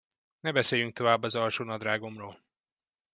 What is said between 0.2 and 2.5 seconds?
Ne beszéljünk tovább az alsónadrágomról!